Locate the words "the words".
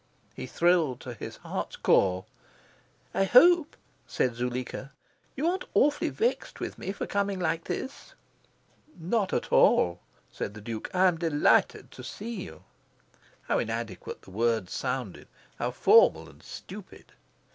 14.23-14.73